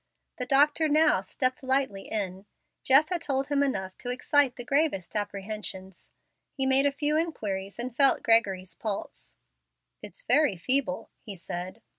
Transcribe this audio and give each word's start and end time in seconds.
The 0.37 0.47
doctor 0.47 0.89
now 0.89 1.21
stepped 1.21 1.61
lightly 1.61 2.07
in. 2.11 2.47
Jeff 2.81 3.09
had 3.09 3.21
told 3.21 3.49
him 3.49 3.61
enough 3.61 3.95
to 3.99 4.09
excite 4.09 4.55
the 4.55 4.65
gravest 4.65 5.15
apprehensions. 5.15 6.09
He 6.53 6.65
made 6.65 6.87
a 6.87 6.91
few 6.91 7.15
inquiries 7.15 7.77
and 7.77 7.95
felt 7.95 8.23
Gregory's 8.23 8.73
pulse. 8.73 9.35
"It's 10.01 10.23
very 10.23 10.55
feeble," 10.57 11.11
he 11.21 11.35
said. 11.35 11.83